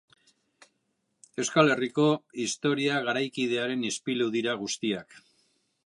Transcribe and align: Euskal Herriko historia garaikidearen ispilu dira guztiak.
Euskal 1.43 1.69
Herriko 1.73 2.07
historia 2.45 2.97
garaikidearen 3.09 3.85
ispilu 3.93 4.31
dira 4.39 4.61
guztiak. 4.65 5.23